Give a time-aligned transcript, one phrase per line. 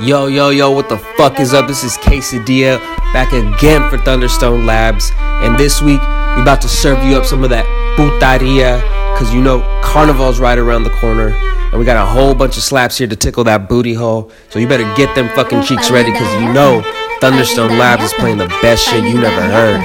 [0.00, 1.68] Yo, yo, yo, what the fuck is up?
[1.68, 2.78] This is Quesadilla
[3.12, 5.12] back again for Thunderstone Labs.
[5.18, 7.66] And this week, we about to serve you up some of that
[7.98, 8.80] putaria.
[9.18, 11.34] Cause you know, Carnival's right around the corner.
[11.70, 14.30] And we got a whole bunch of slaps here to tickle that booty hole.
[14.48, 16.80] So you better get them fucking cheeks ready, cause you know
[17.20, 19.80] Thunderstone Labs is playing the best shit you never heard.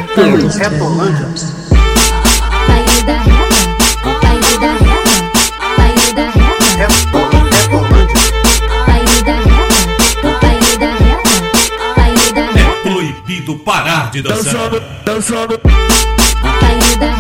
[14.16, 15.60] forte dançando, dançando.
[15.60, 17.16] Papai da da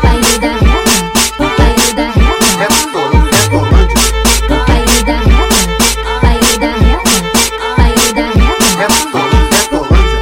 [0.00, 0.62] da.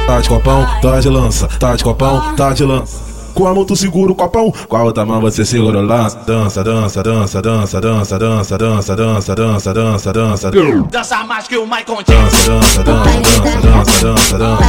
[0.05, 3.10] Tá de copão, tá de lança, tá de copão, tá de lança.
[3.41, 6.15] Com a mão tu segura o copão, com a outra mão você segura o lance.
[6.27, 10.51] Dança, dança, dança, dança, dança, dança, dança, dança, dança, dança, dança.
[10.91, 12.59] Dança mais que o Michael Jackson.
[12.59, 13.19] Dança, dança,
[13.63, 14.67] dança, dança, dança,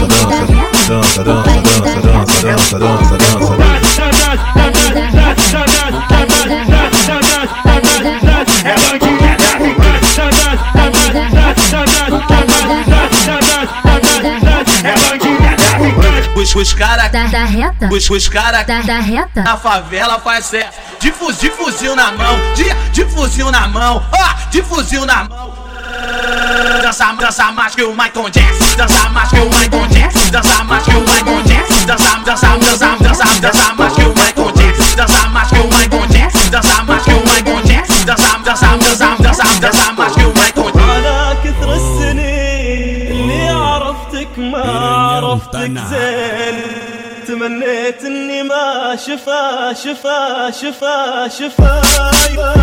[0.88, 3.18] dança, dança, dança, dança, dança, dança, dança, dança,
[12.08, 12.31] dança.
[16.42, 19.42] Os, os cara, Da, da reta, os, os cara da, da reta.
[19.42, 20.74] na favela faz certo.
[20.98, 25.22] De, fuz- de fuzil na mão, de, de fuzil na mão, ó, de fuzil na
[25.24, 25.52] mão.
[26.82, 28.76] Dança, dança mais que o Michael Jackson.
[28.76, 30.30] Dança mais que o Michael Jackson.
[30.30, 31.86] Dança mais que o Michael Jackson.
[31.86, 34.11] Dança, dança, dança, dança, dança mais que o
[49.08, 52.61] ما شفا شفا شفا شفا.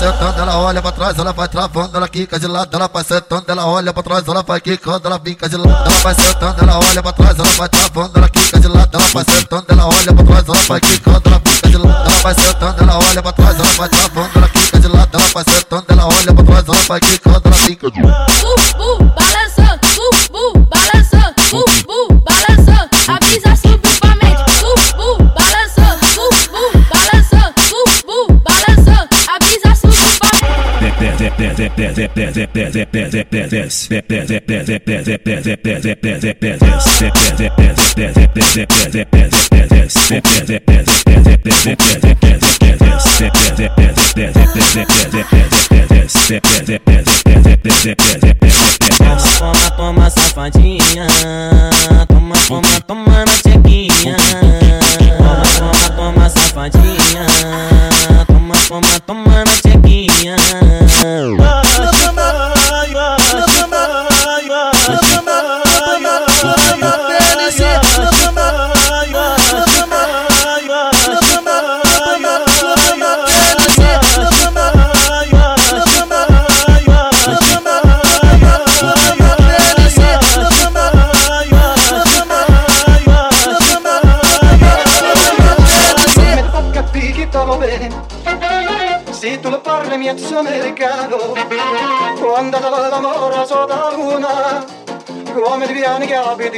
[0.00, 2.74] Sentando, ela olha pra trás, ela vai travando, ela quica de lado.
[2.74, 5.90] Ela vai sentando, ela olha pra trás, ela vai quicando, ela bica de lado.
[5.90, 8.88] Ela vai sentando, ela olha pra trás, ela vai travando, ela quica de lado.
[8.92, 12.10] Ela vai sentando, ela olha pra trás, ela vai quicando, ela bica de lado.
[12.10, 15.10] Ela vai sentando, ela olha pra trás, ela vai travando, ela quica de lado.
[15.12, 19.09] Ela vai sentando, ela olha pra trás, ela vai quicando, ela bica de lado.
[49.38, 51.06] Toma, toma, safadinha.
[52.08, 54.16] Toma, toma, toma na chequinha.
[55.18, 57.26] Toma, toma, toma, safadinha.
[58.26, 59.79] Toma, toma, toma na chequinha.
[60.22, 61.99] Oh.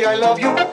[0.05, 0.73] I love you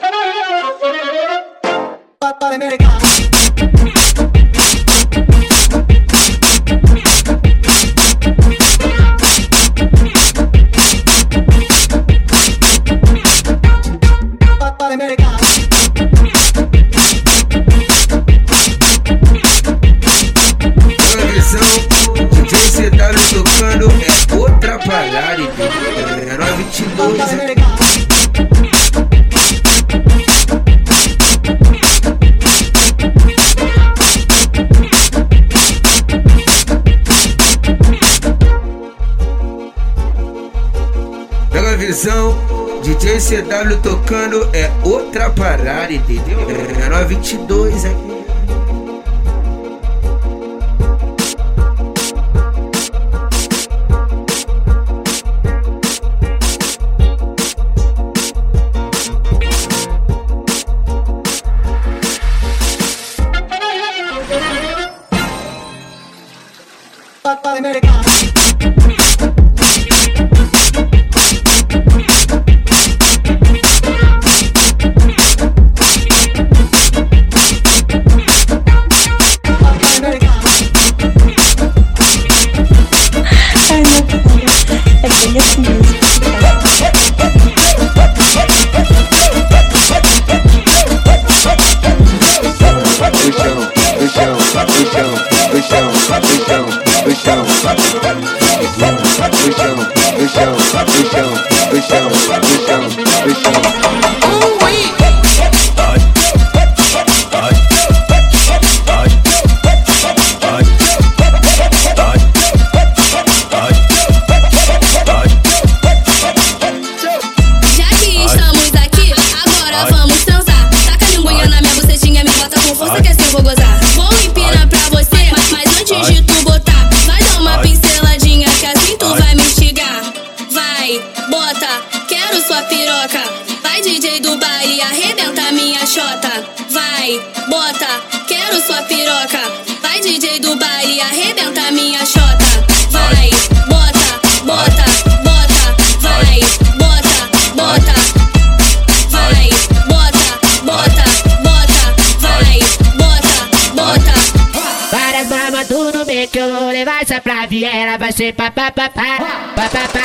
[158.20, 159.08] say pa pa pa pa
[159.56, 159.99] pa pa pa.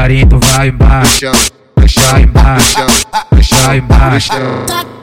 [0.00, 1.26] Devagarinho tu vai embaixo,
[2.10, 2.86] vai embaixo,
[3.66, 4.30] vai embaixo.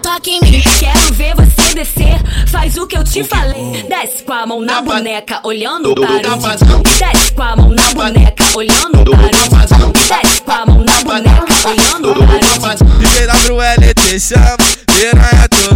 [0.01, 2.47] Toque em mim, quero ver você descer.
[2.47, 3.85] Faz o que eu te falei.
[3.88, 6.81] Desce com a mão na boneca, olhando para o.
[6.81, 9.91] Desce com a mão na boneca, olhando para o.
[9.94, 12.57] Desce com a mão na boneca, olhando para o DJ.
[12.97, 14.57] DJ WL te chama,
[14.88, 15.75] piranha tu.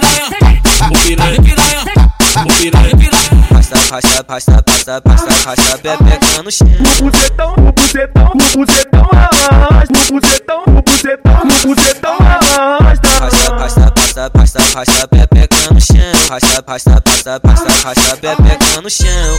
[3.89, 6.67] Passa, passa, passa, passa, passa, bebeca no chão.
[6.99, 13.09] O buzetão, o buzetão, o buzetão arrasta, o buzetão, o buzetão, o buzetão arrasta.
[13.19, 16.27] Passa, passa, passa, passa, passa, bebeca no chão.
[16.27, 19.37] Passa, passa, passa, passa, passa, bebeca no chão.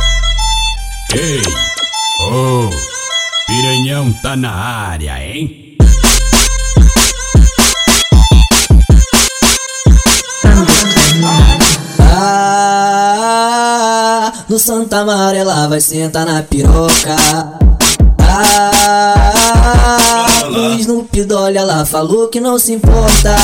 [1.15, 1.43] Ei,
[2.21, 2.71] oh,
[3.47, 5.70] piranhão tá na área, hein?
[14.51, 17.15] No Santa Amarela vai sentar na piroca.
[18.19, 19.21] Ah,
[20.51, 23.37] o Snoop Dogg ela falou que não se importa.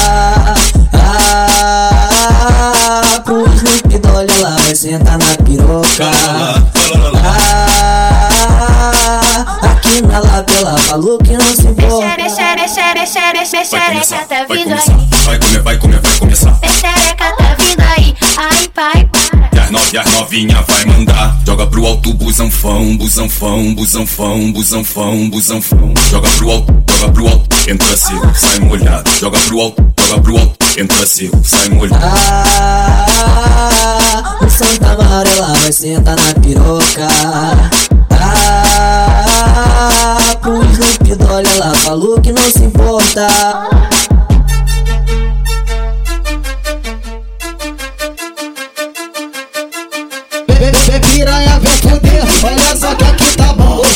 [0.92, 6.10] Ah, pro Snoop Dogg ela vai sentar na piroca.
[7.24, 8.20] Ah,
[9.62, 12.16] aqui na lapela falou que não se importa.
[13.66, 16.58] Xereca tá Vai vindo começar, aí, vai comer, vai comer, vai começar.
[16.64, 19.08] xereca tá vindo aí, ai pai,
[19.52, 21.36] E as, no, e as novinha vai mandar.
[21.46, 25.94] Joga pro alto, busão fão, busão fão, busão fão, busão fão, busão fão.
[26.10, 29.10] Joga pro alto, joga pro alto, entra seco, sai molhado.
[29.18, 32.04] Joga pro alto, joga pro alto, entra seco, sai molhado.
[33.08, 37.08] Ah, o Santa Amarela vai sentar na piroca.
[38.10, 39.16] Ah,
[40.42, 43.26] pro Snoop Dogg ela falou que não se importa.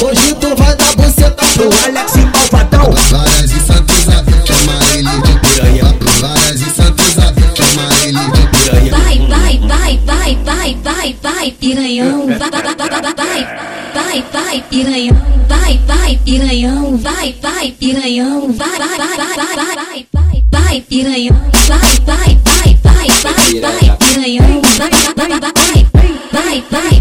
[0.02, 4.72] Hoje tu vai dar buceta pro Alex e pro Patrão Varas e Santa Isabel, chama
[4.94, 5.96] ele de piranha.
[6.20, 8.96] Varas e Santa Isabel, chama ele de piranha.
[8.96, 12.26] Vai, vai, vai, vai, vai, vai, vai, piranhão.
[12.28, 13.46] Vai, vai, vai,
[13.94, 15.16] vai, vai, piranhão.
[15.46, 16.96] Vai, vai, piranhão.
[16.96, 18.52] Vai, vai, piranhão.
[18.52, 21.36] Vai, vai, vai, vai, vai, vai, vai, piranhão.
[21.68, 24.62] Vai, vai, vai, vai, vai, vai, piranhão.
[24.62, 25.84] Vai, vai, vai, vai,
[26.32, 26.99] vai, vai.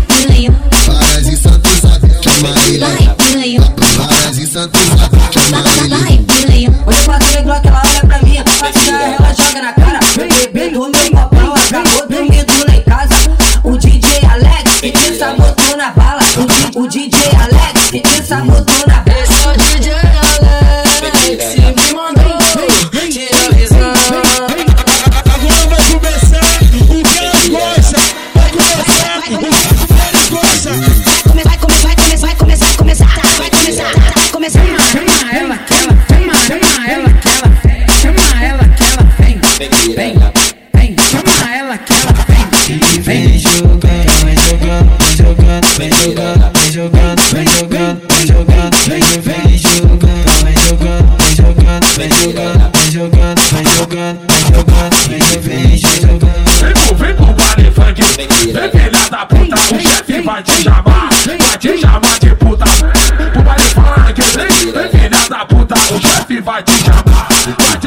[2.77, 4.79] Daí, piranha, para de Santos,
[5.89, 6.69] vai piranha.
[6.85, 9.99] Hoje com a Glock ela olha pra mim, passear ela joga na cara.
[10.15, 13.15] Bebê dormiu com a pau, acabou dormindo lá em casa.
[13.63, 16.21] O DJ Alex, que essa moto na bala.
[16.75, 18.98] O DJ Alex, que essa moto na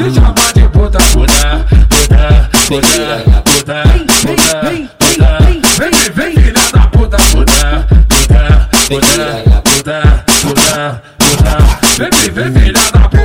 [0.03, 0.97] te chamar de puta.
[1.13, 2.93] Puta, puta, puta,
[3.43, 3.83] puta,
[4.21, 4.49] puta,
[4.99, 5.29] puta.
[5.77, 8.41] Vem, vem filha da puta, puta, puta,
[8.89, 9.15] puta,
[9.63, 9.97] puta,
[10.41, 11.51] puta, puta.
[11.97, 13.23] Vem, vem filha da puta.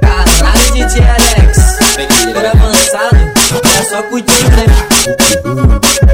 [0.00, 1.50] Caralho, DJ Alex,
[2.32, 3.22] por avançado,
[3.64, 4.64] é só curtir, né?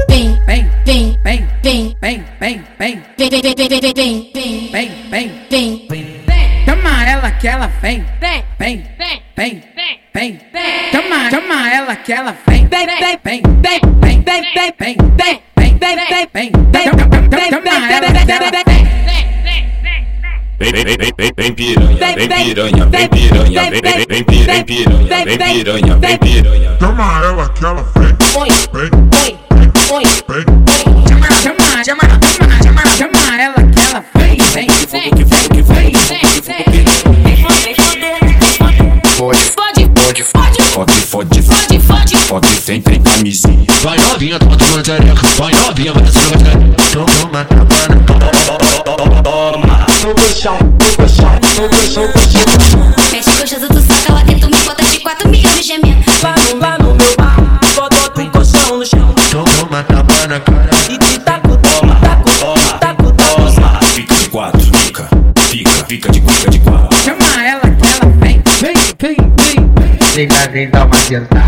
[0.09, 3.93] Vem, Vem, vem, vem, vem, vem, vem, vem, vem, vem, vem, vem, vem, vem, vem,
[3.93, 4.38] vem,
[7.49, 10.39] ela que ela vem, vem, vem, vem, vem, vem, vem.
[10.53, 10.91] vem.
[10.91, 14.73] Chama, chama ela que ela vem, Vem, vem, vem, vem, vem, vem, vem, vem, vem,
[14.77, 17.49] vem, vem, vem, vem, vem, vem, vem, vem.
[17.49, 18.89] Chama ela que ela vem.
[20.59, 24.63] Vem, vem, vem, vem, vem piranha, vem piranha, vem piranha, vem, vem, vem piranha, vem
[24.65, 26.77] piranha, vem piranha, vem piranha.
[26.79, 29.39] Chama ela que ela vem, Oi, vem,
[29.91, 30.48] oi, oi,
[43.81, 45.21] Vai novinha, toma tomando xereca.
[45.37, 46.75] Vai novinha, vai descendo a xereca.
[46.91, 47.63] Toma, toma,
[49.23, 49.85] Toma.
[53.11, 56.03] Mexe gostoso, tu saca lá dentro, me bota de quatro milhões gemendo.
[56.21, 57.37] Lá no, lá no meu bar,
[57.73, 59.15] bota o colchão no chão.
[59.31, 60.69] Toma, tapa na cara.
[60.89, 62.29] E te taco, toma, taco,
[62.79, 63.13] taco, taco.
[63.13, 63.79] Toma.
[63.93, 65.07] Fica de quatro, fica,
[65.47, 67.01] fica, fica de fica de quatro.
[67.01, 70.13] Chama ela que ela vem, vem, vem, vem.
[70.13, 71.38] Vem cá, vem dar uma sentada.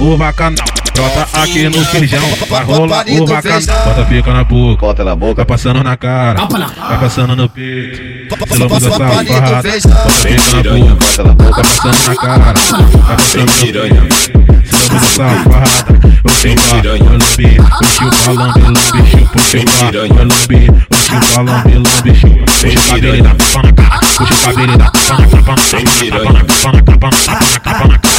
[0.00, 0.66] O bacanal.
[0.94, 3.60] Brota aqui no feijão, a rola o bacanal.
[3.84, 8.00] Bota pica na boca, bota na boca, vai passando na cara, vai passando no peito.
[8.48, 14.50] Se lambuza safada, bota pica na boca, vai passando na cara, vai passando no peito.
[14.64, 21.44] Se lambuza safada, o o lambe, o lambe, lambe, chupa, o o lambe, o chupar,
[21.44, 22.44] lambe, lambe, chupa.
[22.60, 25.92] Puxa o cabelo da papa na cara, puxa o cabelo da papa na capa, tapa
[25.92, 28.09] na capa, na capa, na capa, na capa, na capa, na capa.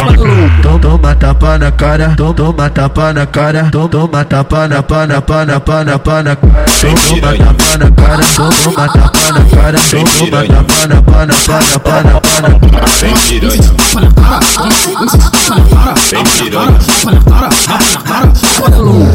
[0.82, 5.60] Toma tapa na cara, tom- toma tapa na cara, tom- toma tapa na pana pana
[5.60, 6.66] pana pana cara.
[6.82, 11.80] Toma tapa na cara, tom- toma tapa na cara, tom- toma tapa na pana pana
[11.80, 12.50] pana pana.
[13.00, 13.72] Vem piranha.
[16.10, 16.80] Vem piranha.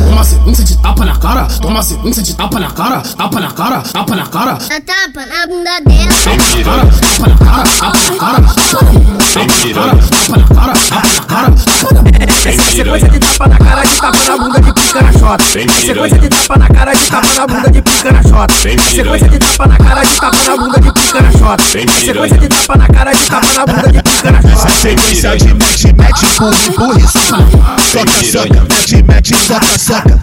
[0.08, 3.78] Toma sequência de tapa na cara, toma sequência de tapa na cara, tapa na cara,
[3.92, 6.12] tapa na cara, tapa na bunda dela.
[6.24, 6.90] Vem piranha.
[7.00, 10.72] tapa na cara, tapa na cara, tapa na cara, tapa na cara.
[10.76, 15.44] Vem Sequência de tapa na cara, de tapa na bunda, de pica na chota.
[15.44, 18.54] Sequência de tapa na cara, de tapa na bunda, de pica na chota.
[18.54, 21.62] Sequência de tapa na cara, de tapa na bunda, de pica na chota.
[21.64, 24.70] Sequência de tapa na cara, de tapa na bunda, de pica na chota.
[24.70, 30.20] Sequência de mete, mete, empurra, empurra, soca, soca, mete, mete, soca, soca,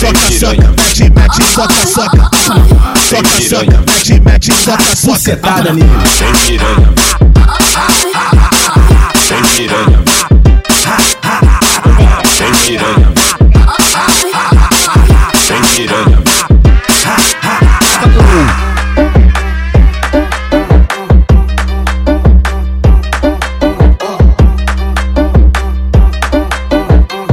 [0.00, 2.30] soca, soca, mete, mete, soca, soca,
[3.08, 5.12] soca, soca, mete, mete, soca, soca.
[5.12, 5.90] Bucetada nele.
[6.18, 6.94] Vem piranha.
[9.34, 10.04] Vem piranha.
[12.38, 13.12] Vem piranha.
[15.48, 16.22] Vem piranha.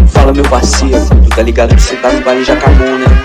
[0.08, 3.21] Fala meu parceiro, tu tá ligado que você tá no baile Jacamon, né?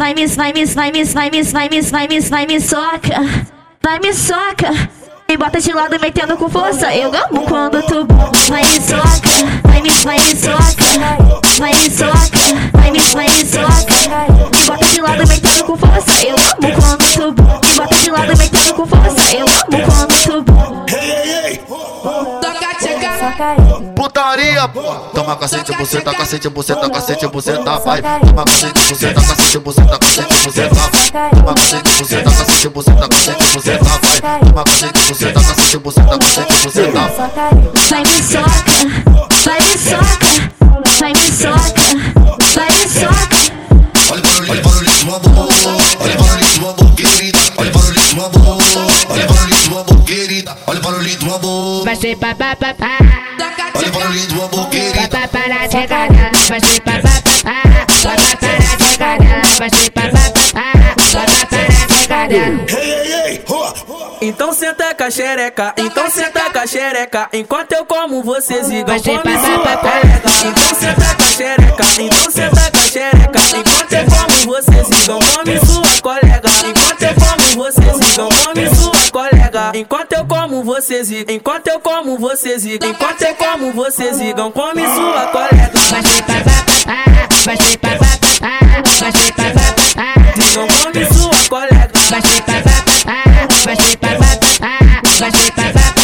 [0.00, 3.20] Vai me, vai me, vai me, vai me, vai me, vai me, vai me, soca,
[3.82, 4.70] vai me soca.
[5.28, 8.06] Me bota de lado metendo com força, eu amo quando tu
[8.48, 10.90] vai me soca, vai me, vai me soca,
[11.58, 14.00] vai me soca, vai me, vai me soca.
[14.50, 17.32] Me bota de lado metendo com força, eu amo quando tu
[17.76, 20.09] bota de lado metendo com força, eu amo quando
[24.00, 24.94] putaria, pô.
[25.12, 28.00] Toma cacete, você tá cacete, você tá cacete, você tá vai.
[28.00, 31.30] Toma cacete, você tá cacete, você tá cacete, você tá vai.
[31.30, 34.40] Toma cacete, você tá cacete, você tá cacete, você tá vai.
[34.40, 37.30] Toma cacete, você tá cacete, você tá cacete, você tá vai.
[37.90, 38.78] Vai me soca,
[39.44, 40.32] vai me soca,
[40.98, 41.86] vai me soca,
[42.54, 43.60] vai me soca.
[44.10, 47.38] Olha o barulho, olha o barulho suando, olha o barulho suando, querida.
[47.58, 50.56] Olha o barulho suando, olha o barulho suando, querida.
[50.66, 51.84] Olha o barulho do amor.
[51.84, 52.64] Vai ser papapá
[54.10, 55.18] para o lindo amor, chegada.
[58.02, 59.24] Vai para a chegada.
[59.58, 60.64] Vai ser papá, papá.
[61.12, 62.34] Papá para a chegada.
[62.34, 63.44] Ei, ei, ei,
[64.22, 69.00] Então senta com a xereca, então senta com a xereca Enquanto eu como, você ziga,
[69.00, 74.04] come sua colega Então senta com a xereca, então senta com a xereca Enquanto eu
[74.06, 78.79] como, você ziga, come sua colega Enquanto eu como, você ziga, come sua
[79.74, 81.32] Enquanto eu como, vocês ziga.
[81.32, 82.86] Enquanto eu como, vocês ziga.
[82.86, 84.50] Enquanto eu como, vocês zigam.
[84.50, 85.70] Come sua colega.
[85.90, 86.64] Vai então se passar,
[87.44, 88.18] vai se passar,
[89.00, 89.74] vai se passar.
[90.34, 91.90] Digam, come sua colega.
[92.10, 92.84] Vai então se passar,
[93.64, 94.38] vai se passar,
[95.18, 95.94] vai se passar.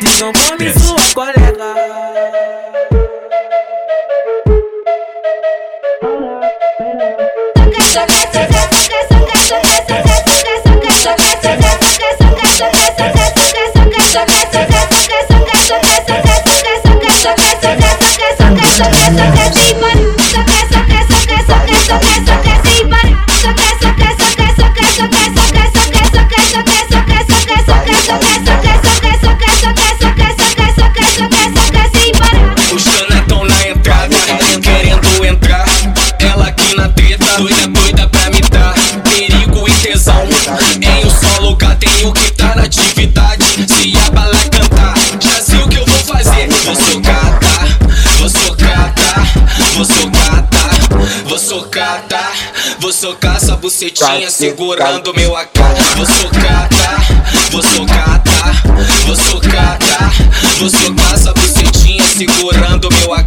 [0.00, 2.15] Digam, come sua colega.
[14.16, 17.34] Só quer, só quer, só quer, só quer, só quer, só quer, só quer, só
[17.36, 19.75] quer, só quer, só quer, só quer, só quer,
[53.06, 55.58] socar essa bucetinha segurando meu AK.
[55.96, 56.76] Vou socata,
[57.52, 58.30] vou socata,
[59.06, 60.10] vou socata,
[60.58, 63.26] vou socar essa bucetinha segurando meu AK.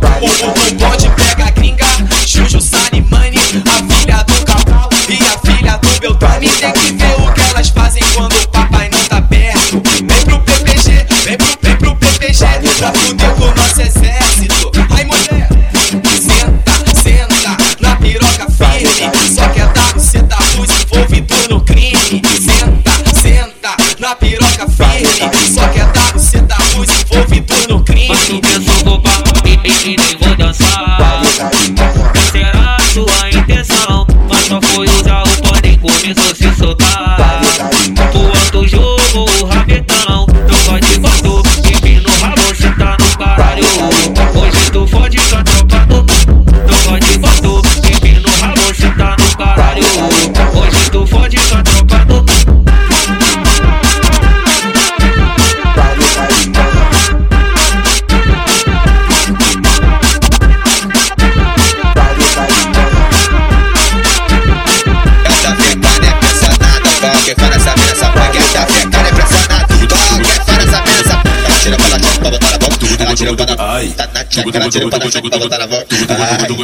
[74.54, 75.86] Ela tira pra na tcheca pra botar na boca.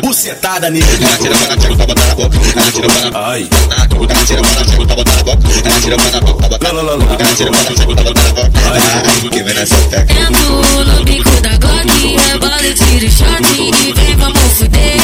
[0.02, 0.86] Bucetada nele.
[1.02, 4.42] Ela tira pra na tcheca pra botar na boca, ela tira pra na ela tira
[4.42, 7.36] pra na tcheca pra botar na boca, ela tira pra na boca pra botar ela
[7.36, 8.56] tira pra na tcheca pra botar na boca.
[9.32, 9.76] Que vem nessa.
[9.76, 14.98] Entro no bico da Glock, rebolo, tiro shot e vem vamos fuder.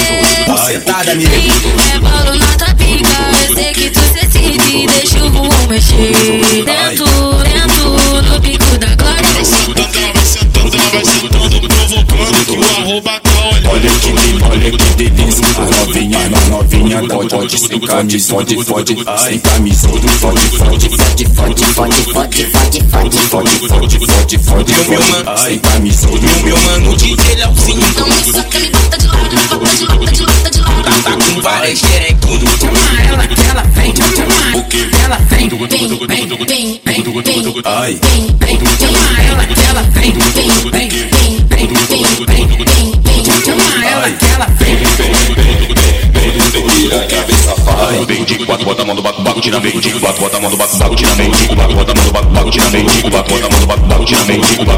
[0.47, 1.51] Bucetada nele.
[1.91, 3.10] Rebolo na tua pica,
[3.49, 6.12] eu sei que tu se decide, deixa o bumbum mexer.
[6.65, 7.05] Dentro
[13.69, 19.39] Olha que delícia, olha que delícia Novinha, novinha, pode, pode Sem camisa, pode, pode Sem
[19.39, 25.43] camisa, pode, pode Fode, fode, fode, fode, fode Fode, fode, fode, fode, fode Fode, fode,
[25.43, 29.86] sem camisa Meu, meu mano, DJ Leozinho Começa que ele bota de lado, bota de
[29.86, 33.93] lado, bota de lado, de lado Tá com várias xerecudo Chama ela vem, ela vem,
[33.95, 34.89] chama O que?
[35.04, 36.28] Ela vem, vem, vem, vem,
[37.24, 41.11] vem Ai, vem, vem Chama ela que ela vem, vem, vem
[47.91, 48.45] vem, vem, vem.
[48.45, 52.12] baco tira digo baco, bota a mão do baco, baco tira baco, bota a mão
[52.12, 54.21] baco, baco tira bota a mão baco, baco tira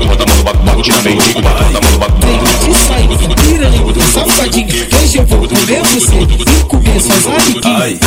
[0.08, 2.24] bota a mão baco, baco tira bota a mão baco,
[4.14, 6.16] safadinha, hoje eu vou comer você.
[6.16, 7.66] E comer suas amiguinhas.
[7.66, 8.00] Ai,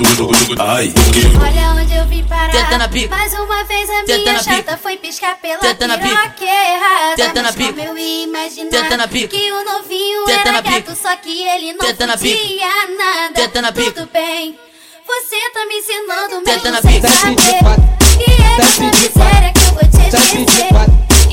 [0.00, 2.78] Olha onde eu vim parar.
[2.78, 3.16] Na pica.
[3.16, 6.08] Mais uma vez a Teta minha na chata foi piscar pela Teta na pica.
[6.44, 7.42] errada.
[7.42, 7.82] Na pica.
[7.82, 9.28] eu ia imaginar na pica.
[9.28, 12.38] que o novinho era na gato, só que ele não na pica.
[12.38, 13.34] podia nada.
[13.34, 13.90] Teta na pica.
[13.92, 14.56] Tudo bem,
[15.04, 17.08] você tá me ensinando Teta na mesmo sem pica.
[17.08, 17.88] saber.
[18.20, 20.68] E é essa miséria que eu vou te esquecer.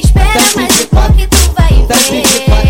[0.04, 2.65] Espera mais um pouco e tu vai ver.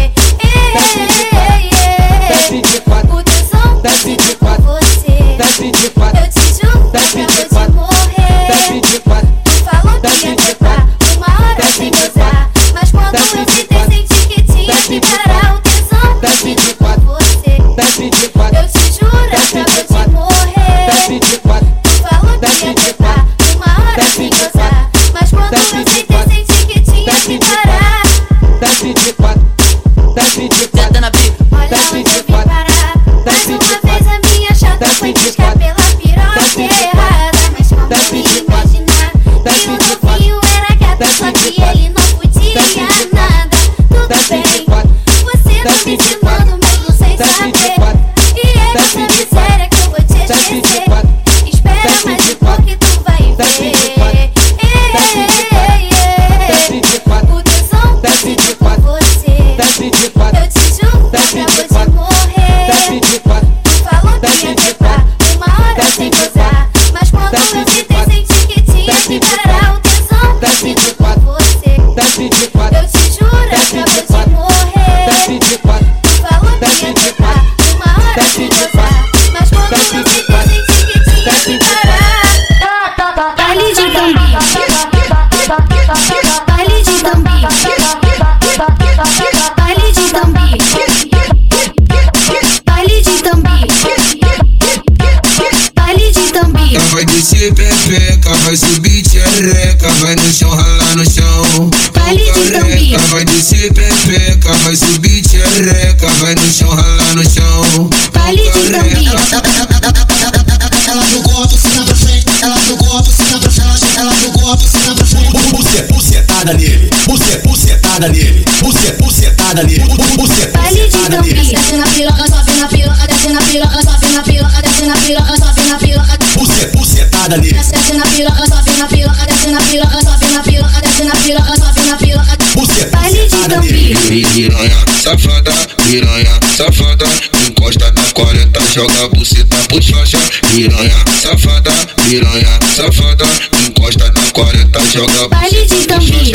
[135.85, 137.05] Piranha, safada,
[137.45, 140.17] encosta na 40, joga buceta por faixa.
[140.53, 141.71] Piranha, safada,
[142.07, 143.25] piranha, safada,
[143.65, 146.31] encosta na 40, joga Baile de Gambi.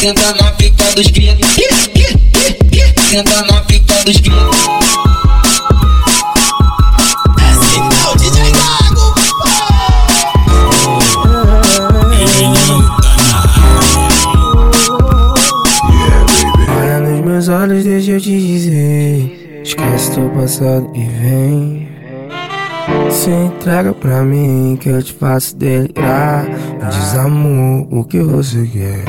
[0.00, 1.56] Senta na pica dos gritos.
[3.10, 4.83] Senta na pica dos gritos.
[20.34, 21.88] Passado e vem.
[23.10, 26.44] Se entrega pra mim que eu te faço delirar.
[26.44, 29.04] Me diz amor, o que você quer?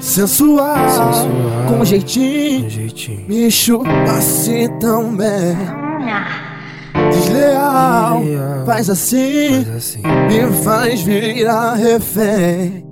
[0.00, 0.76] Sensual,
[1.66, 2.68] com jeitinho,
[3.26, 5.16] me chupa assim tão
[7.34, 8.22] Desleal,
[8.64, 9.66] faz assim,
[10.28, 12.86] me faz virar refém.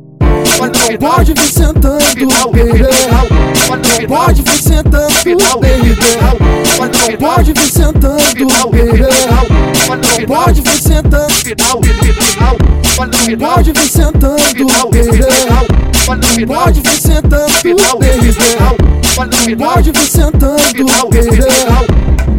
[0.91, 2.27] Não pode vir sentando, baby.
[2.27, 5.43] Não pode vir sentando, baby.
[6.81, 8.19] Não pode vir sentando,
[8.75, 9.07] baby.
[10.19, 11.29] Não pode vir sentando,
[13.29, 14.27] não pode vir sentando,
[14.91, 15.27] baby.
[16.09, 17.77] Não pode vir sentando, baby.
[19.49, 21.39] Não pode vir sentando, baby.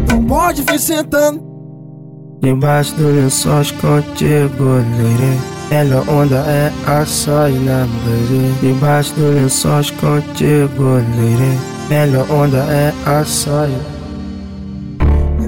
[0.08, 1.53] Não pode vir sentando.
[2.44, 5.40] Debaixo do lençol contigo, lady.
[5.70, 8.52] Melhor onda é a sós na baby.
[8.60, 11.58] Debaixo do lençol contigo, lady.
[11.88, 13.70] Melhor onda é a sós.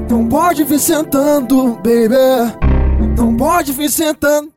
[0.09, 2.17] Não pode vir sentando, baby.
[3.15, 4.49] Não pode vir sentando.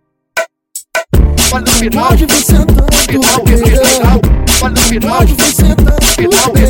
[1.50, 3.20] Pode vir sentando, baby.
[5.02, 5.92] Pode vir sentando,
[6.54, 6.70] baby.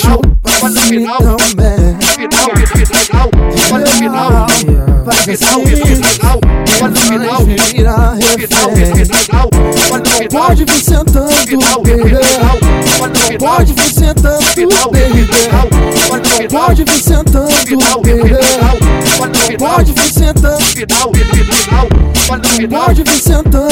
[5.04, 6.40] Faz final, final,
[6.78, 9.48] quando o final, Vira refém final,
[9.88, 11.28] quando o Não final, pode vir sentando,
[11.82, 12.18] baby
[13.38, 14.38] pode vir sentando,
[14.90, 15.93] baby
[16.50, 17.48] pode vir sentando,
[19.58, 20.58] pode vir sentando
[22.58, 23.68] pode vir sentando,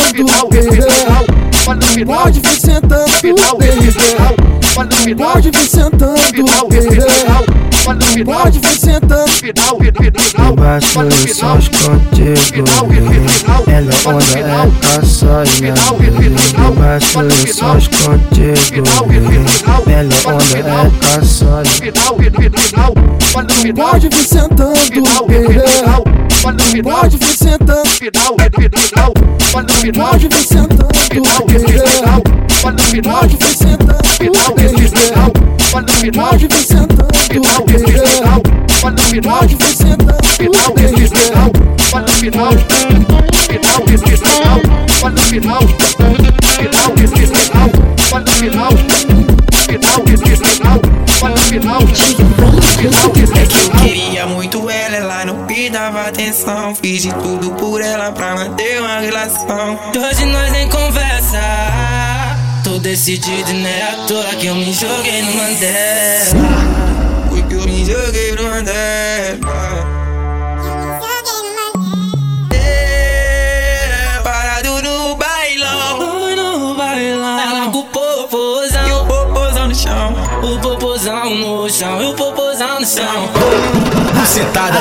[2.07, 3.17] pode vir sentando,
[5.27, 7.52] pode vir sentando,
[8.25, 12.69] pode vir sentando final, final, Embaixo só final, contigo
[13.67, 14.13] Ela é tá só
[17.21, 17.69] Embaixo só
[18.09, 18.89] contigo
[19.91, 22.95] Ela onda é tá só final, final,
[23.33, 24.75] quando o Não final, pode vir sentando,
[26.83, 29.13] pode vir sentando final, final,
[29.53, 31.69] quando o final, Pode vir sentando, Pode vir
[33.55, 34.82] sentando,
[35.73, 37.57] final, baby final,
[38.83, 41.51] final, Pode vir sentando, final, baby final,
[41.91, 44.61] quando o final, Pode vir sentando, final, baby final,
[45.01, 46.29] quando o final, final, final,
[48.11, 50.81] quando o final, final, final, quando o final, final, final,
[51.21, 53.25] quando o final, final, que
[53.57, 56.75] eu queria muito ela, ela não me dava atenção.
[56.75, 59.79] Fiz de tudo por ela pra manter uma relação.
[59.97, 61.72] Hoje nós nem conversa.
[62.83, 66.25] Decidido e não é à toa que eu me joguei no Mandela.
[67.29, 69.39] Porque eu me joguei no Mandela.
[72.53, 77.41] É, Parado no bailão, no bailão.
[77.41, 80.15] Ela com o popozão e o popozão no chão.
[80.43, 83.31] O popozão no chão e o popozão no chão.
[84.13, 84.81] Bucetada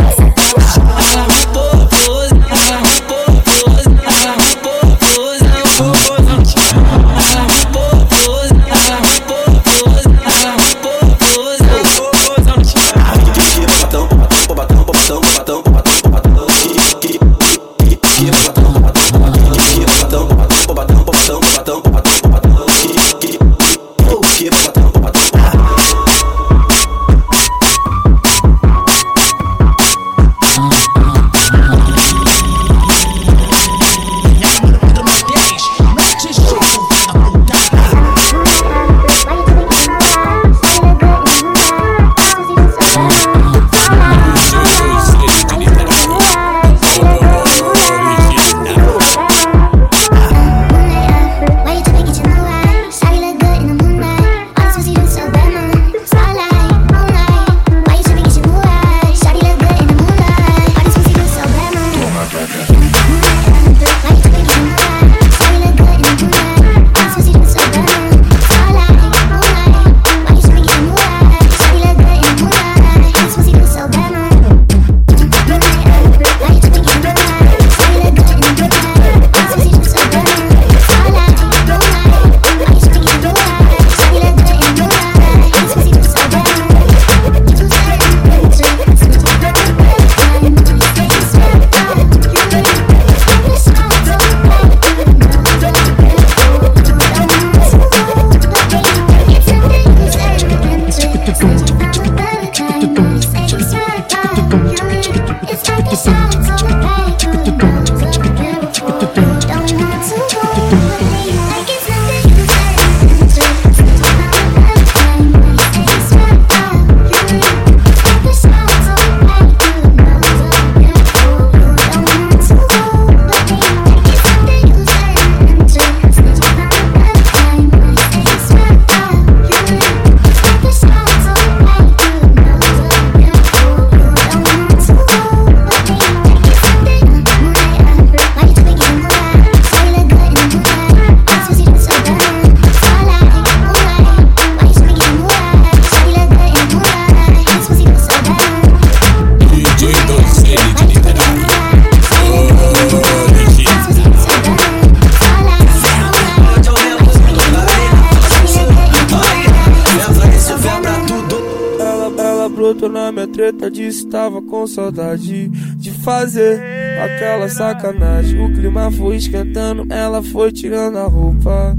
[163.61, 166.59] na treta, disse tava com saudade de fazer
[166.99, 168.43] aquela sacanagem.
[168.43, 171.77] O clima foi esquentando, ela foi tirando a roupa.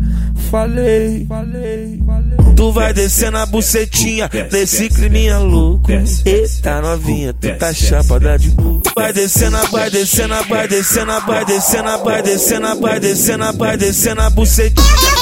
[0.51, 2.55] Falei, falei, falei.
[2.55, 5.91] Tu vai descendo a bucetinha nesse climinha louco.
[6.25, 8.83] Eita novinha, tu tá chapada de burro.
[8.95, 14.31] Vai descendo, vai descendo, vai descendo, vai descendo, vai descendo, vai descendo, vai descendo a
[14.31, 15.22] bucetinha.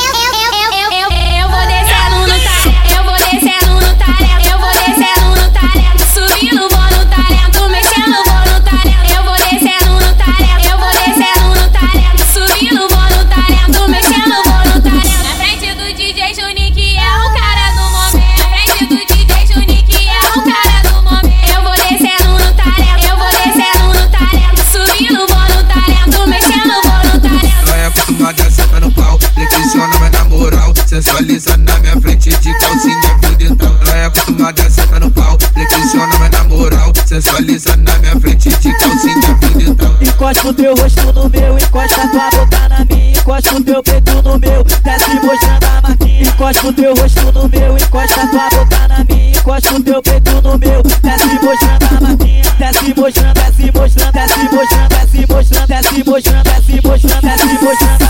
[34.50, 36.92] É acostumada a sentar no pau, flexiona, mas na moral.
[37.06, 39.96] Sensualiza na minha frente de calcinha dentro.
[40.00, 44.22] Encosta o teu rosto no meu, encosta tua boca na minha, encosta o teu peito
[44.22, 46.22] no meu, desce mostrando a marquinha.
[46.22, 50.42] Encosta o teu rosto no meu, encosta tua boca na minha, encosta o teu peito
[50.42, 52.42] no meu, desce mostrando a marquinha.
[52.58, 57.50] Desce mostrando, desce mostrando, desce mostrando, desce mostrando, desce mostrando, desce mostrando, desce.
[57.60, 58.09] Desce,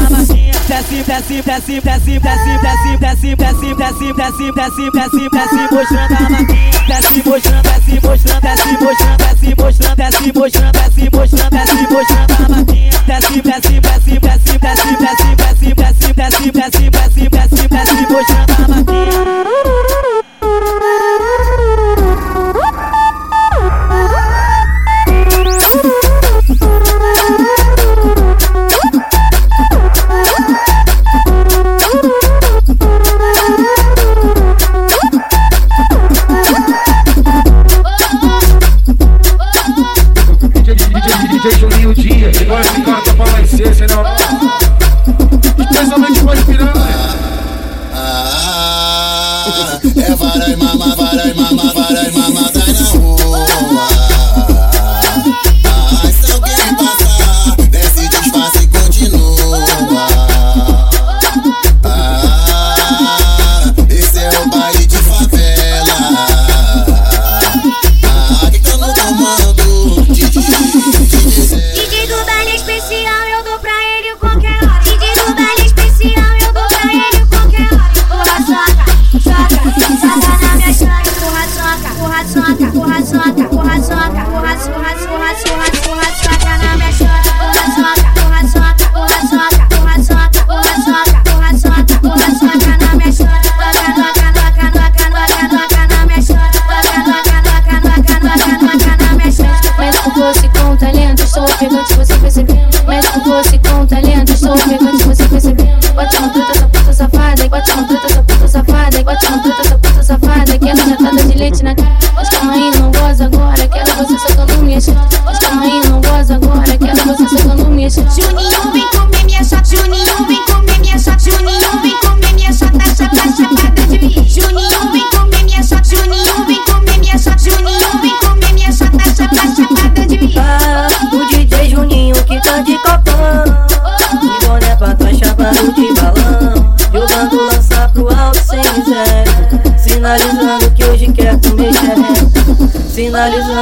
[0.97, 6.71] desce, desce, desce, desce, desce, desce, desce, desce, desce, desce, desce, desce mostrando a marquinha.
[6.89, 12.49] Desce mostrando, desce mostrando, desce mostrando, desce mostrando, desce mostrando, desce mostrando, desce mostrando a
[12.49, 12.91] marquinha.
[13.07, 18.50] Desce, desce, desce, desce, desce, desce, desce, desce, desce, desce, desce, desce, desce mostrando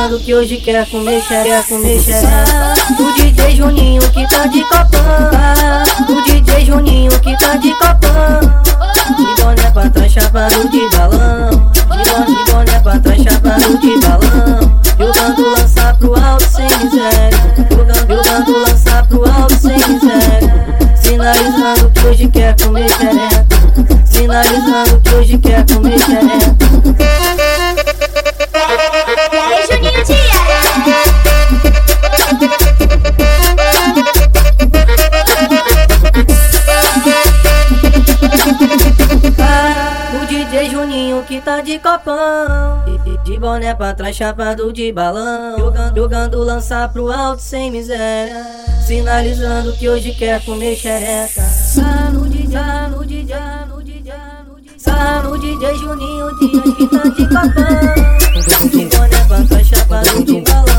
[0.09, 6.16] Sinalizando que hoje quer comer xereca, comer xereca O DJ Juninho que tá de copão
[6.16, 8.40] O DJ Juninho que tá de copão
[9.16, 11.70] De boné pra trás, chapado de balão.
[12.26, 14.80] De boné, pra trás, chapado de balão.
[14.98, 17.38] Jogando lança pro alto sem miséria.
[17.70, 20.96] Jogando, jogando lança pro alto sem miséria.
[20.96, 23.46] Sinalizando que hoje quer comer xereca
[24.04, 27.07] Sinalizando que hoje quer comer xereca
[44.12, 45.59] chapado de balão.
[45.59, 48.44] Jogando, jogando lança pro alto sem miséria.
[48.86, 51.42] Sinalizando que hoje quer comer xereca.
[51.42, 53.36] Sá no DJ, sá no DJ,
[53.68, 54.12] no DJ,
[55.22, 60.78] no DJ Juninho Dias que tá de copão De boné pra trás, chapado de balão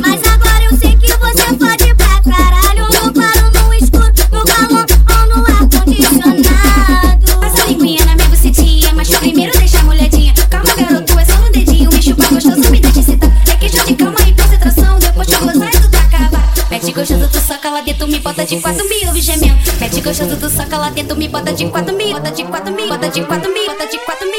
[0.00, 2.86] Mas agora eu sei que você pode pra caralho.
[2.86, 7.40] No claro, no escuro, no balão ou no ar-condicionado.
[7.40, 10.32] Passa a linguinha na minha bucetinha, mas primeiro deixa molhadinha.
[10.48, 11.90] Calma, garoto, é só no dedinho.
[11.92, 13.30] Mexe o gostoso, me deixa excitar.
[13.48, 14.98] É questão de calma e concentração.
[14.98, 16.54] Depois que gozar, tudo acabar.
[16.70, 19.58] Mete gostoso, tu soca lá dentro, me bota de quatro mil e gemendo.
[19.80, 22.12] Mete gostoso, tu soca lá dentro, me bota de quatro mil.
[22.12, 24.30] Bota de quatro mil, bota de quatro mil, bota de quatro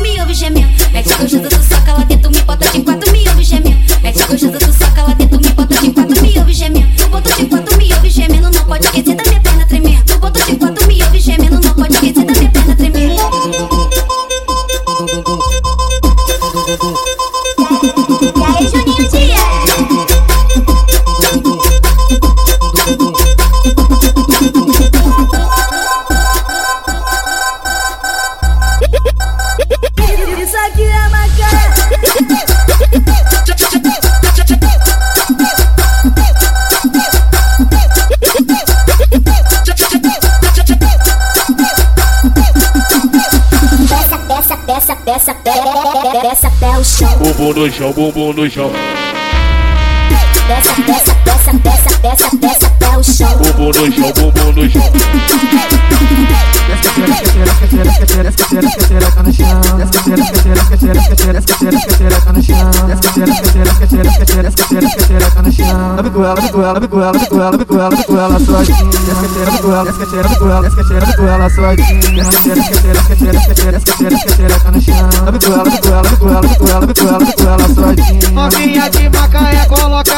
[0.00, 0.81] mil, bota de.
[47.42, 48.70] Bumbum no chão, bumbum no chão.
[51.58, 53.38] Peça, peça, peça, pé o chão.
[53.38, 54.82] Bumbum no chão, bumbum no chão.
[78.32, 79.51] Novinha de Macaé,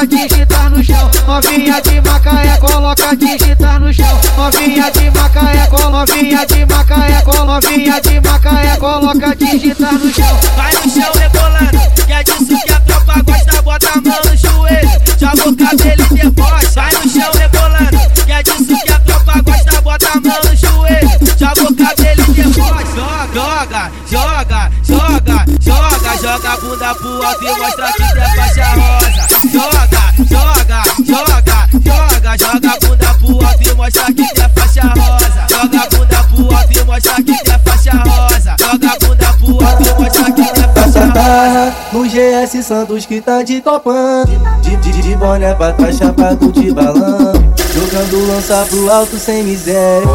[0.05, 1.11] coloca digita no chão.
[1.27, 4.21] Novinha de Macaé, coloca digita no chão.
[4.37, 10.41] Novinha de Macaé, novinha de Macaé, novinha de Macaé, coloca digita no chão.
[10.57, 14.37] Vai no chão rebolando, que é disso que a tropa gosta, bota a mão no
[14.37, 16.71] joelho, joga o cabelo e debocha.
[16.75, 20.57] Vai no chão rebolando, que é disso que a tropa gosta, bota a mão no
[20.57, 22.85] joelho, joga o cabelo e debocha.
[23.35, 29.35] Joga, joga, joga, joga, joga a bunda pro alto e mostra que é faixa rosa.
[33.85, 35.47] Mostra que é faixa rosa.
[35.51, 38.57] Joga a bunda pro alto e mostra que é faixa rosa.
[38.59, 41.07] Joga a bunda pro alto e mostra que é faixa rosa.
[41.13, 44.25] Barra no GS Santos que tá de copão
[44.63, 47.33] De, de, de boné pra trás, chapado de balão.
[47.75, 50.09] Jogando lança pro alto sem miséria.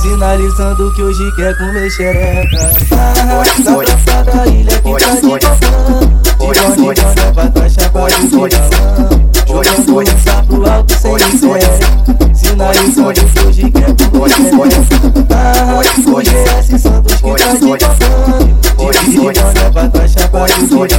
[0.00, 2.72] Sinalizando que hoje quer comer xereca.
[2.90, 8.28] Barra na praça da ilha que tá de copão De boné, boné pra trás, chapado
[8.28, 9.21] de balão
[9.52, 12.34] olha, olha, sapo alto sem licença.
[12.34, 14.94] Se o nariz olha, surge crepe com licença.
[15.30, 18.62] Ah, o GS Santos que tá se passando.
[18.76, 20.94] Pode olha, pra trás, chapa de sangue.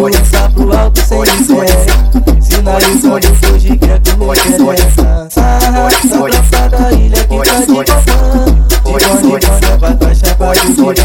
[0.00, 2.40] Olha, sapo alto sem licença.
[2.40, 5.28] Se o nariz olha, surge crepe com licença.
[5.36, 8.66] Ah, essa da ilha que tá se passando.
[8.82, 11.00] Pode olha, pra trás, chapa de sangue.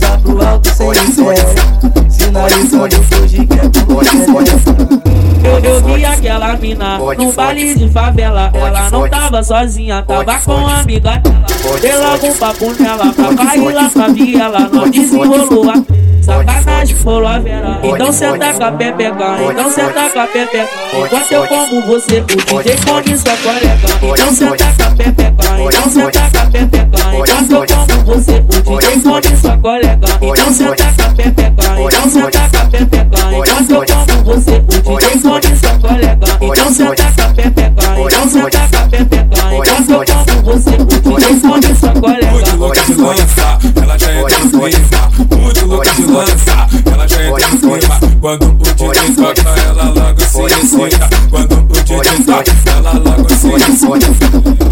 [0.00, 1.99] Sapo alto sem licença
[2.30, 5.10] miséria Sinalizando que quer comer xereca
[5.42, 8.50] Eu, eu vi aquela mina num baile de favela.
[8.54, 11.46] Ela não tava sozinha, tava com a amiga dela.
[11.80, 14.70] Dei logo um papo nela pra cair lá pra viela.
[14.72, 17.80] Não desenrolou a sacanagem, falou a vera.
[17.82, 20.68] Então senta com a pepeca, então senta com a pepeca.
[20.92, 23.78] Enquanto eu como você, o DJ come sua colega.
[24.02, 25.34] Então senta com a pepeca,
[25.68, 26.90] então senta com a pepeca.
[27.12, 29.98] Enquanto eu como você, o DJ come sua colega.
[30.20, 33.10] Então senta com a pepeca, então senta com a pepeca.
[33.30, 36.18] Enquanto eu como você, o DJ come sua colega.
[36.40, 39.30] Então senta com a pepeca, então senta com a pepeca.
[39.50, 42.30] Enquanto eu como você, o DJ come sua colega.
[42.30, 44.12] Muito louca de lança, ela já.
[44.12, 45.29] Muito louca
[45.94, 48.00] de lança, ela já entra clima.
[48.20, 52.42] Quando o DJ toca, ela logo soia, quando o DJ tá,
[52.76, 54.06] ela logo se soia.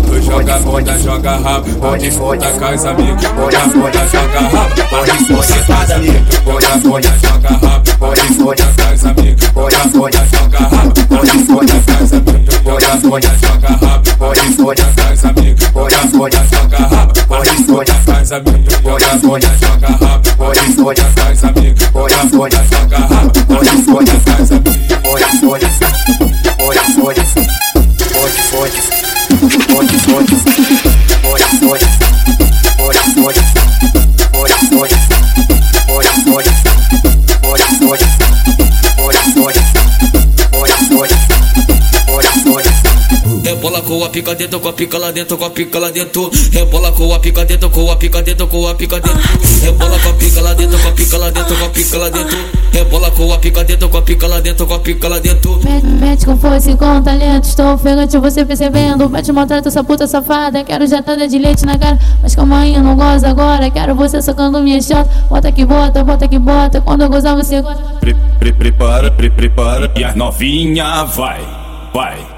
[0.06, 3.24] Tu joga bunda, joga rabo, pode escutar com os amigos.
[3.26, 6.38] Bunda, bunda, joga rabo, pode escutar com os amigos.
[6.38, 9.48] Bunda, bunda, joga rabo, pode escutar com os amigos.
[9.48, 12.58] Bunda, bunda, joga rabo, pode escutar com os amigos.
[12.58, 15.66] Bunda, bunda, joga rabo, pode escutar com os amigos.
[15.68, 18.76] Bunda, bunda, joga rabo, pode escutar com os amigos.
[18.78, 21.28] Bunda, bunda, joga rabo, pode escutar com os amigos.
[21.28, 21.86] Bunda, bunda, joga rabo, pode escutar com os amigos.
[21.88, 24.78] Bunda, bunda, joga rabo, pode escutar com os amigos.
[25.02, 25.98] Bunda, fode,
[26.58, 27.20] fode, fode,
[28.14, 29.17] fode, fode, fode.
[43.88, 46.30] Com a pica dentro, com a pica lá dentro, com a pica lá dentro.
[46.52, 49.18] Rebola com a pica dentro, com a pica dentro, com a pica dentro.
[49.62, 52.08] Rebola com a pica lá dentro, com a pica lá dentro, com a pica lá
[52.10, 52.38] dentro.
[52.70, 55.58] Rebola com a pica dentro, com a pica lá dentro, com a pica lá dentro.
[55.64, 57.44] Mete, mete com força e com talento.
[57.44, 59.08] Estou ofegante, você percebendo.
[59.08, 60.62] Vai te maltrata essa puta safada.
[60.64, 61.98] Quero jatada de leite na cara.
[62.22, 63.70] Mas calma aí, eu não gosto agora.
[63.70, 65.08] Quero você socando minha chota.
[65.30, 66.82] Bota que bota, bota que bota.
[66.82, 67.82] Quando eu gozar, você gosta.
[68.00, 69.90] Pre, pre, prepara, pre, prepara.
[69.96, 71.40] E a novinha vai,
[71.94, 72.37] vai,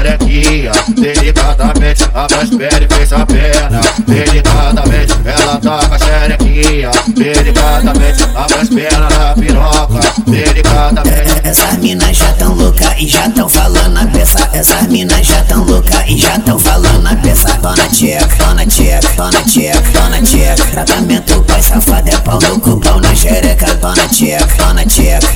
[0.00, 6.90] xerequinha Delicadamente abre as pernas e fez a perna Delicadamente ela tá com a xerequinha
[7.08, 13.48] Delicadamente abre as pernas na piroca Delicadamente Essas minas já tão louca e já tão
[13.48, 14.48] falando a peça.
[14.52, 17.48] Essas minas já tão louca e já tão falando a peça.
[17.62, 20.66] Dona tcheca, dona tcheca, dona tcheca, tcheca.
[20.70, 23.74] Tratamento pai safado é pau no cu, pau na xereca.
[23.76, 25.28] Dona tcheca, dona tcheca,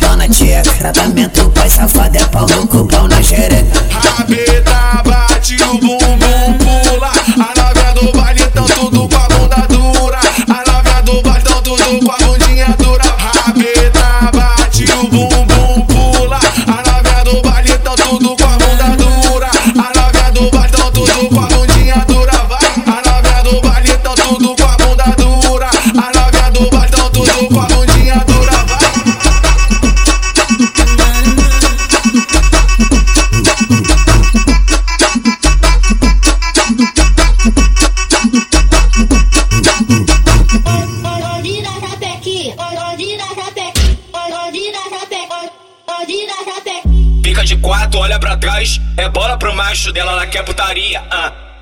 [0.00, 0.72] dona tcheca.
[0.78, 3.77] Tratamento pai safado é pau no cu, pau na xereca.
[4.04, 6.37] Rabeta bate o bumbum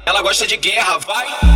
[0.07, 1.56] Ela gosta de guerra, vai.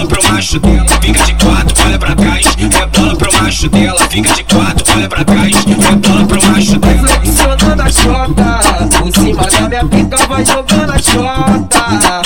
[0.00, 0.86] bola pro macho dela.
[1.00, 2.46] Fica de quatro, olha pra trás.
[2.58, 4.00] É bola pro macho dela.
[4.08, 5.52] Fica de quatro, olha pra trás.
[5.52, 7.08] É bola pro macho dela.
[7.08, 8.60] flexionando a chota
[8.98, 12.22] Por cima da minha pica vai jogando a chota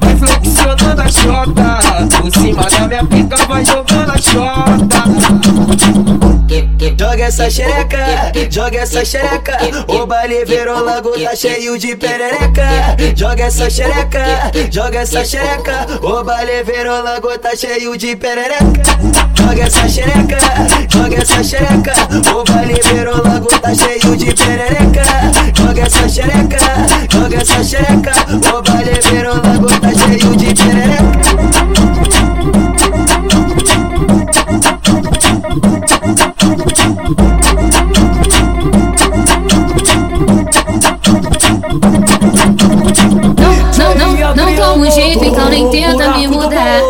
[0.00, 1.78] Vai flexionando a chota
[2.20, 4.69] Por cima da minha pica vai jogando a chota
[6.98, 7.98] Joga essa xereca,
[8.50, 9.56] joga essa xereca.
[9.88, 12.96] O baile virou lago, tá cheio de perereca.
[13.16, 14.24] Joga essa xereca,
[14.70, 15.86] joga essa xereca.
[16.02, 18.82] O baile virou lago, tá cheio de perereca.
[19.34, 20.38] Joga essa xereca,
[20.88, 21.92] joga essa xereca.
[22.34, 25.04] O baile virou lago, tá cheio de perereca.
[25.56, 26.58] Joga essa xereca,
[27.12, 28.12] joga essa xereca.
[28.54, 31.59] O baile virou lago, tá cheio de perereca.
[44.80, 46.80] Tomo jeito, então nem tenta me mudar.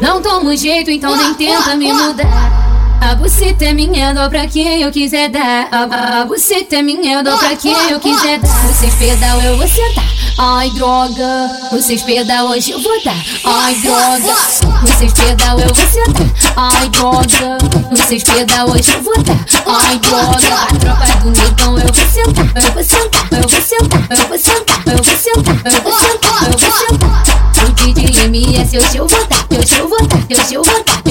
[0.00, 2.75] Não tomo jeito, então nem tenta me mudar.
[3.06, 5.68] A buceta é minha, dou pra quem eu quiser dar.
[5.70, 8.66] A, a buceta é minha, dou pra quem eu quiser dar.
[8.66, 10.04] Vocês pedal, eu vou sentar.
[10.36, 11.48] Ai, droga.
[11.70, 13.14] Vocês pedal, hoje eu vou dar.
[13.44, 14.34] Ai, droga.
[14.82, 16.26] Vocês pedal, eu vou sentar.
[16.56, 17.58] Ai, droga.
[17.92, 19.38] Vocês pedal, hoje eu vou dar.
[19.66, 20.54] Ai, droga.
[20.54, 22.64] A tropa do negão, eu vou sentar.
[22.64, 26.42] Eu vou sentar, eu vou sentar, eu vou sentar, eu vou sentar, eu vou sentar,
[26.42, 27.22] eu vou sentar.
[27.68, 29.46] O DJ MS, hoje eu vou dar.
[29.58, 31.05] Hoje eu vou dar, hoje eu vou dar,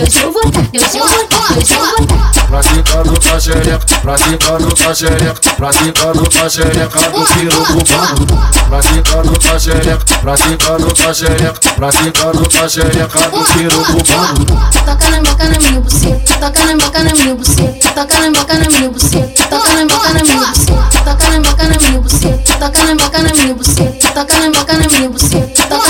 [2.48, 8.26] Praticando sua xereca, praticando sua xereca, praticando sua xereca do piruco bando.
[8.70, 14.46] Praticando sua xereca, praticando sua xereca, praticando sua xereca do piruco bando.
[14.86, 18.54] Toca na boca na minha buceta, toca na boca na minha buceta, toca na boca
[18.54, 22.58] na minha buceta, toca na boca na minha buceta, toca na boca na minha buceta,
[22.60, 25.85] toca na boca na minha buceta, toca na boca na minha buceta.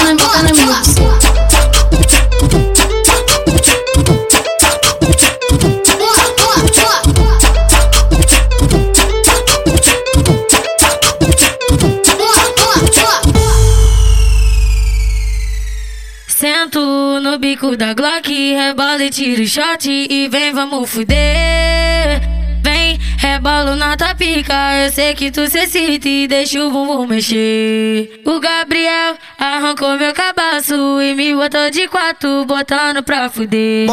[17.56, 22.20] Bico da Glock, rebola e tiro shot e vem, vamos fuder.
[22.62, 24.53] Vem, rebolo na tua pica,
[24.84, 28.22] eu sei que tu se excita e deixa o bumbum mexer.
[28.26, 33.88] O Gabriel arrancou meu cabaço e me botou de quatro, botando pra fuder.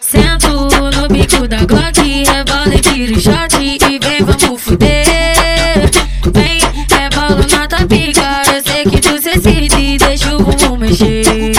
[0.00, 5.88] Sento no bico da Glock, rebola e tiro shot e vem, vamos fuder.
[6.34, 6.60] Vem,
[6.90, 11.57] rebolo na tua pica, eu sei que tu se excita e deixa o bumbum mexer.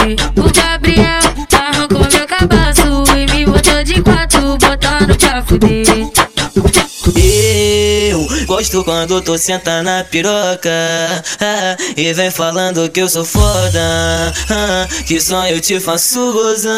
[5.46, 6.10] Fuder.
[8.10, 10.70] Eu gosto quando tu senta na piroca
[11.40, 16.74] ah, E vem falando que eu sou foda ah, Que só eu te faço gozar.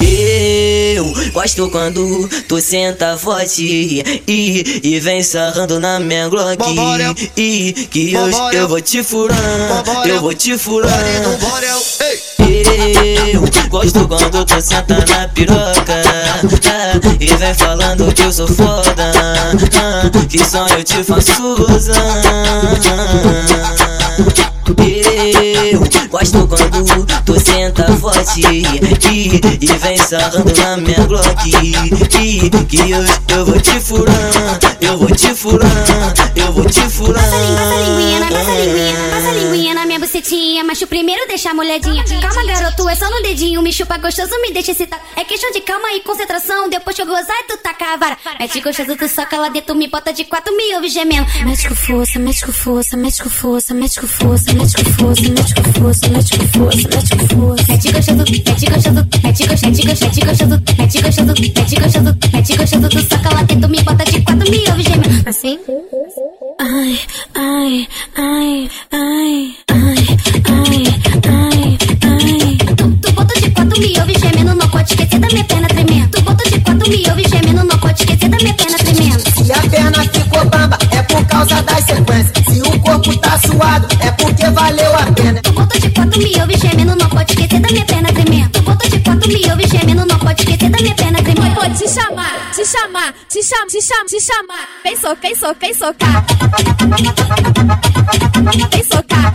[0.00, 6.58] Eu gosto quando tu senta forte E, e vem sarrando na minha Glock
[7.36, 9.38] E que eu, eu vou te furar
[10.06, 10.92] Eu vou te furar
[13.32, 16.40] eu gosto quando tu senta na piroca ah,
[17.20, 21.96] E vem falando que eu sou foda ah, Que só eu te faço gozar
[25.32, 32.90] eu gosto quando tu senta forte e, e vem sarrando na minha Glock e, Que
[32.90, 33.04] eu,
[33.36, 38.50] eu vou te furar, eu vou te furar, eu vou te furar Passa linguinha, passa
[38.50, 40.64] linguinha, passa linguinha na minha bucetinha.
[40.64, 42.04] Mas o primeiro deixa a molhadinha.
[42.20, 43.62] Calma, garoto, é só no dedinho.
[43.62, 45.00] Me chupa gostoso, me deixa excitar.
[45.16, 46.68] É questão de calma e concentração.
[46.68, 48.18] Depois que eu gozar, tu taca a vara.
[48.38, 51.26] Mete gostoso, tu soca lá dentro, me bota de quatro, me ouve gemendo.
[51.44, 55.15] Mete com força, mete com força, mete com força, mete com força, mete com força,
[55.22, 57.64] mete com força, mete com força, mete com força.
[57.68, 63.00] Mete gostoso, mete gostoso, mete gostoso, mete gostoso, mete gostoso, mete gostoso, mete gostoso, tu
[63.00, 65.28] soca lá dentro, me bota de quatro, me ouve gemendo.
[65.28, 65.58] Assim?
[66.58, 66.98] Ai,
[67.34, 70.15] ai, ai, ai, ai,
[87.66, 88.62] da minha perna tremendo.
[88.62, 91.54] Bota de quatro, me ouve gemendo, não pode esquecer da minha perna tremendo.
[91.54, 94.68] Vou te chamar, te chamar, te chamar, te chamar, te chamar.
[94.84, 96.24] Vem socar, vem socar, vem socar.
[98.36, 99.34] Vem socar.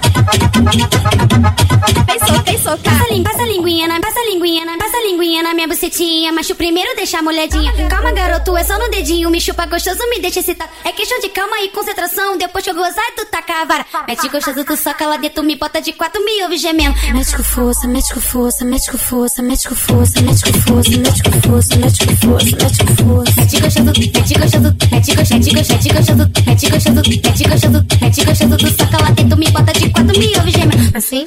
[0.72, 3.02] Vem socar, vem socar.
[3.24, 6.32] Passa, a linguinha na, passa a linguinha na, passa a linguinha na minha bucetinha.
[6.32, 7.72] Mas o primeiro deixa a molhadinha.
[7.89, 9.30] Calma, garoto, é só no dedinho.
[9.30, 10.70] Me chupa gostoso, me deixa excitar.
[10.86, 12.38] É questão de calma e concentração.
[12.38, 13.86] Depois que eu gozar, tu taca a vara.
[14.08, 16.95] Mete gostoso, tu soca lá dentro, me bota de quatro, me ouve gemendo.
[17.14, 20.91] Mete com força, mete com força, mete com força, mete com força, mete com força,
[20.97, 23.41] mete com força, mete com força, mete com força.
[23.41, 28.26] Mete gostoso, mete gostoso, mete gostoso, mete gostoso, mete gostoso, mete gostoso, mete gostoso, mete
[28.26, 30.98] gostoso, tu soca lá dentro, me bota de quatro, me ouve gemendo.
[30.98, 31.26] Assim?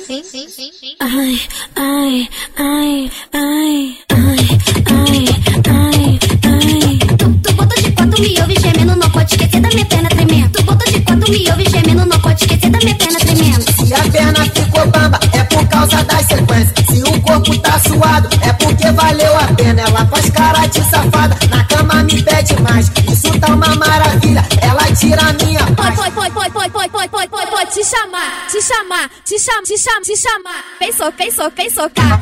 [1.00, 1.40] Ai,
[1.76, 4.48] ai, ai, ai, ai,
[4.90, 5.24] ai,
[5.70, 6.98] ai, ai.
[7.16, 10.50] Tu, tu bota de quatro, me ouve gemendo, não pode esquecer da minha perna tremendo.
[10.50, 13.64] Tu bota de quatro, me ouve gemendo, não pode esquecer da minha perna tremendo.
[13.72, 16.86] Se a perna ficou bamba, é por causa das sequências.
[16.90, 19.82] Se o corpo tá suado, é porque valeu a pena.
[19.82, 22.90] Ela faz cara de safada, na cama me pede mais.
[23.10, 25.94] Isso tá uma maravilha, ela tira a minha paz.
[25.96, 29.76] pode, pode, pode, pode, pode, pode, pode, pode te chamar, te chamar, te chamar, te
[29.76, 30.64] chamar, te chamar.
[30.78, 32.20] Vem socar, vem socar, vem socar.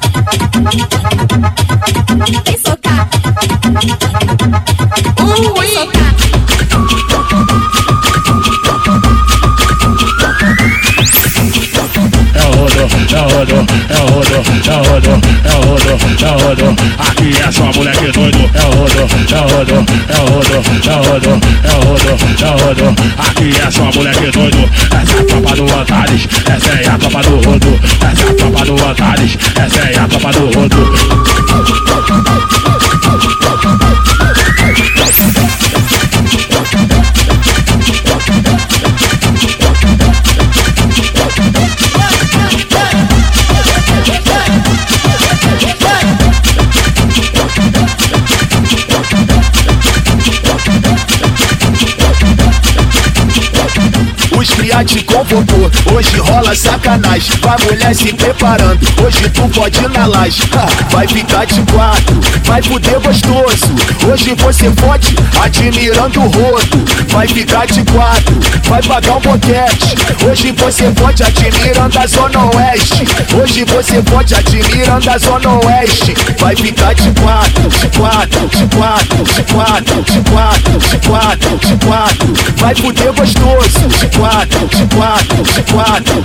[2.46, 3.08] Vem socar.
[5.58, 7.51] Vem socar.
[13.22, 13.54] É o rodo,
[13.84, 13.98] é
[16.26, 16.76] o rodo.
[16.98, 18.50] Aqui é só moleque doido.
[18.54, 22.10] É o rodo, é o rodo, é o rodo, é o rodo, é o rodo,
[22.40, 22.86] é o rodo.
[23.18, 24.70] Aqui é só moleque doido.
[24.90, 27.80] Essa é a tropa do Antares, essa é a tropa do rodo.
[28.10, 30.82] Essa é a tropa do Antares, essa é a tropa do rodo.
[55.12, 57.36] Convocou, hoje rola sacanagem.
[57.42, 60.42] Vai mulher se preparando, hoje tu pode ir na laje.
[60.90, 63.66] Vai ficar de quatro, vai fuder gostoso.
[64.10, 66.82] Hoje você pode admirando o rodo.
[67.08, 69.94] Vai ficar de quatro, vai pagar um boquete.
[70.26, 73.04] Hoje você pode admirando a zona oeste.
[73.34, 76.14] Hoje você pode admirando a zona oeste.
[76.38, 81.86] Vai ficar de quatro, de quatro, de quatro, de quatro, de quatro, de quatro, de
[81.86, 82.32] quatro.
[82.56, 85.42] Vai fuder gostoso, de quatro, de quatro, quatro,
[85.72, 86.22] quatro,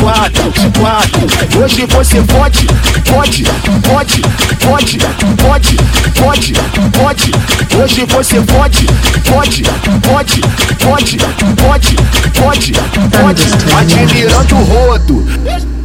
[0.00, 1.62] quatro, de quatro.
[1.62, 2.66] Hoje você pode,
[3.04, 3.44] pode,
[3.82, 4.22] pode,
[4.64, 4.98] pode,
[5.36, 5.76] pode,
[6.14, 6.54] pode,
[6.92, 7.32] pode.
[7.76, 8.86] Hoje você pode,
[9.30, 9.62] pode,
[10.00, 10.40] pode,
[10.82, 11.16] pode,
[11.54, 11.96] pode,
[12.32, 12.72] pode,
[13.10, 13.44] pode.
[13.78, 15.75] Admirando o rodo.